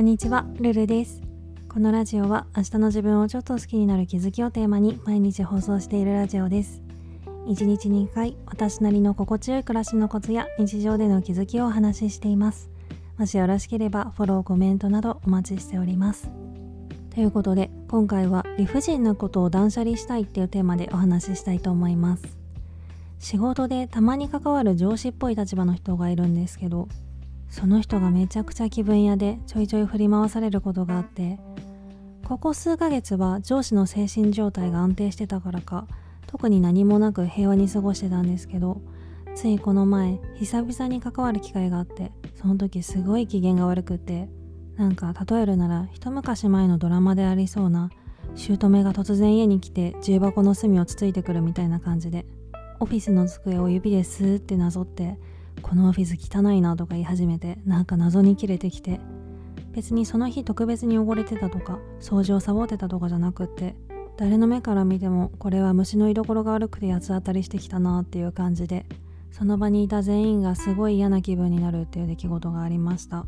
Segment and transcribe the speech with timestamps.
[0.00, 1.20] こんにちは、ルルです。
[1.68, 6.80] このラジオは明日の自分をちょっと好きになる気づきをテーマに毎日放送しているラジオです。
[7.46, 12.70] 1日に1回私なりの心地よい暮らしのコツや日常での気づきをお話ししています。
[13.18, 16.30] もしよろしければフォローコメントなどお待ちしております。
[17.14, 22.38] ということで今回は理不尽なことを断捨離したいっていうテーマでお話ししたいと思います。
[23.18, 26.88] 仕事でたまに関わる上司っぽい立場の人がいるんですけど
[27.50, 31.38] その人がめちゃくちゃ気分屋でちょいちょい振り回されることがあって
[32.24, 35.88] ここ数ヶ月は上司の精神状態が安定してたからか
[36.28, 38.80] 特に何もなく平和に過ごしてたんですけど
[39.34, 44.28] ついこの前久々に関わる機会があってその時すごい機嫌が悪くって
[44.76, 47.90] なんか例えるなら一昔前のドラマでありそうな
[48.36, 52.26] 姑が突然家に来て重箱の隅をつついてくるみたいな感じで
[52.78, 55.18] オフィスの机を指でスーってなぞって
[55.62, 59.00] このオフィス汚いなとか言い始めてなんか謎に切れてきて
[59.72, 63.76] 別にその日特別に汚れてたとか掃除をサボってたとかじゃなくって
[64.16, 68.86] 誰の目から見てもこれは虫の居所が悪くて八つ当たりしてきたなっていう感じで
[69.30, 73.26] その場にいた全員がすごい嫌な気分になるっていう出来事がありました。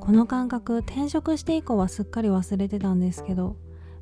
[0.00, 3.56] この感覚転職して以降はすっかり忘れてたんですけど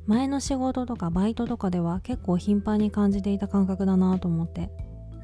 [0.07, 4.71] 前の仕事とかバイトとかでは結構頻繁に感じていた感覚だなと思って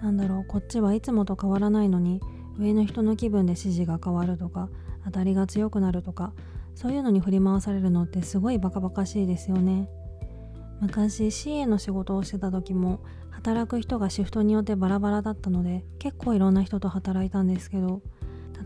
[0.05, 2.21] なんだろうこっちはいつもと変わらないのに
[2.59, 4.69] 上の人の気分で指示が変わるとか
[5.03, 6.31] 当たりが強くなるとか
[6.75, 9.89] そういうのに振り回されるのってすごいバカバカしいですよね。
[10.79, 12.99] 昔 CA の仕事をしてた時も
[13.31, 18.01] 働く人がシフトによってバラバラだったので結構いろんな人と働いたんですけど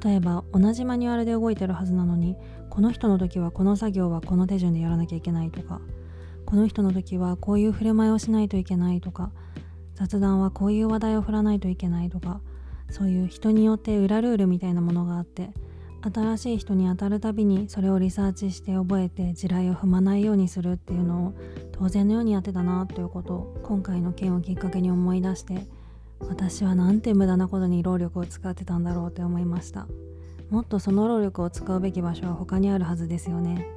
[0.03, 2.35] 例えば同じマニュアルで動いてるはずなのに
[2.69, 5.79] この人の時はこの作業はこの手順でやらなきゃいけないとか
[6.45, 9.31] この人の時はこういう振る舞いをしないといけないとか
[9.99, 12.39] 雑談はこういう話題を振らないといけないとか
[12.89, 15.49] そういう人によって裏ルールみたいなものがあって
[16.01, 21.33] 新しい人に当たるたびにそれをリサーチして覚えて地雷を踏まないようにするっていうのを
[21.73, 25.67] 当然のようにやってたなということを今回の件をきっかけに思い出して
[26.21, 29.87] 私はなんて無駄なことに労力を使ってたんだろうって思いました。
[30.49, 33.67] もっとその労力を使うべき場所は他にあるはずですよね。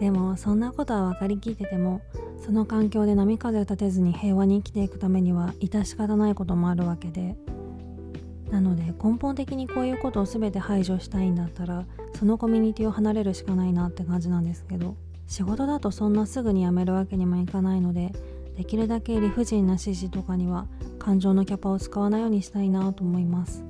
[0.00, 2.02] でもそんなことは分かりきってても
[2.44, 7.36] その環境で波風立てずに平和に生きていくためには致し方ないこともあるわけで。
[8.50, 14.94] なので根本的にこういうことを全て排除したいんだったらそのコミュニティを離れるしかないなって感じなんですけど。
[15.26, 18.12] 仕事だとそんなすぐに辞めるわけにもいかないので
[18.56, 20.66] できるだけ理不尽な指示とかには
[20.98, 23.64] 感情のキャパを使わないようにしたいなと思います。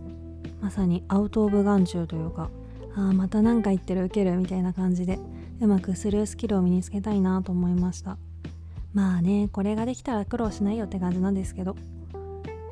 [0.60, 2.50] まさにアウト・オブ・眼中というか
[2.94, 5.18] ああまた何か言ってる受けるみたいな感じで。
[5.60, 8.18] うまくスルースキルを身につけたいなと思いました。
[8.92, 11.76] まあねこれができたら苦労しないよって感じなんですけど。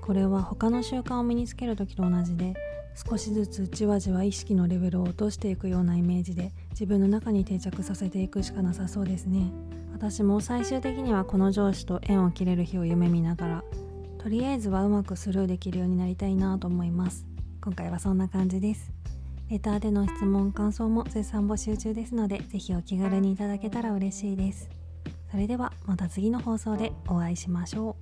[0.03, 2.55] これは他の習慣を身につける時と同じで
[3.09, 9.53] 少しずつじわじわ意識のレベルを落としていくようなイメージで自分の中に定着させていくしかなさそうですね。
[9.93, 13.65] 私も最終的にはこの上司と縁を切れる日を夢見ながら
[14.19, 17.25] とりあえずはうまくスルーできるようになりたいなと思います。
[17.63, 18.93] 今回はそんな感じです。
[19.53, 24.71] レターでの質問感想も絶賛募集中ですので是非お気軽にいただけたら嬉しいです。
[25.31, 27.95] それではまた次の放送でお会いしましょ